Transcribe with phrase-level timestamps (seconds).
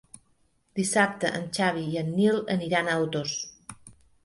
[0.79, 3.39] Dissabte en Xavi i en Nil aniran a Otos.